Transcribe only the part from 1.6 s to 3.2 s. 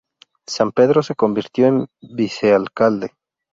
en vicealcalde.